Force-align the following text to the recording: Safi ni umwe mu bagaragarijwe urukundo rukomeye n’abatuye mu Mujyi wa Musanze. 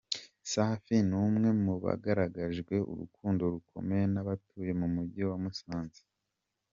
Safi 0.51 0.95
ni 1.07 1.15
umwe 1.25 1.49
mu 1.63 1.73
bagaragarijwe 1.83 2.75
urukundo 2.91 3.41
rukomeye 3.53 4.05
n’abatuye 4.13 4.71
mu 4.79 4.87
Mujyi 4.95 5.21
wa 5.29 5.37
Musanze. 5.43 6.01